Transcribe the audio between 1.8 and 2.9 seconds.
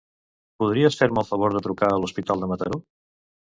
a l'Hospital de Mataró?